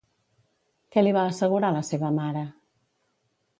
[0.95, 2.45] Què li va assegurar la seva mare?